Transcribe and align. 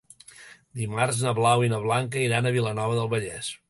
Dimarts 0.81 1.21
na 1.27 1.35
Blau 1.41 1.67
i 1.69 1.71
na 1.77 1.83
Blanca 1.87 2.27
iran 2.31 2.49
a 2.53 2.59
Vilanova 2.61 3.01
del 3.03 3.15
Vallès. 3.17 3.59